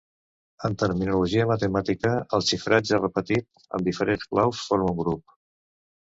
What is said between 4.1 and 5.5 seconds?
claus forma un grup.